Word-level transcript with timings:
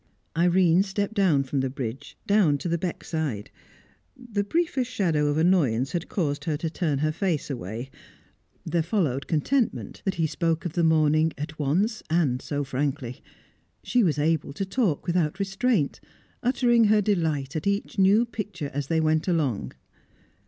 Irene 0.35 0.81
stepped 0.81 1.13
down 1.13 1.43
from 1.43 1.59
the 1.59 1.69
bridge 1.69 2.17
down 2.25 2.57
to 2.57 2.67
the 2.67 2.79
beckside. 2.79 3.51
The 4.17 4.43
briefest 4.43 4.89
shadow 4.89 5.27
of 5.27 5.37
annoyance 5.37 5.91
had 5.91 6.09
caused 6.09 6.45
her 6.45 6.57
to 6.57 6.71
turn 6.71 6.97
her 7.05 7.11
face 7.11 7.51
away; 7.51 7.91
there 8.65 8.81
followed 8.81 9.27
contentment 9.27 10.01
that 10.03 10.15
he 10.15 10.25
spoke 10.25 10.65
of 10.65 10.73
the 10.73 10.83
morning, 10.83 11.33
at 11.37 11.59
once 11.59 12.01
and 12.09 12.41
so 12.41 12.63
frankly. 12.63 13.21
She 13.83 14.03
was 14.03 14.17
able 14.17 14.53
to 14.53 14.65
talk 14.65 15.05
without 15.05 15.37
restraint, 15.37 15.99
uttering 16.41 16.85
her 16.85 17.03
delight 17.03 17.55
at 17.55 17.67
each 17.67 17.99
new 17.99 18.25
picture 18.25 18.71
as 18.73 18.87
they 18.87 18.99
went 19.01 19.27
along. 19.27 19.73